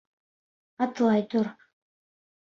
—Атлай 0.83 1.21
тор. 1.29 1.47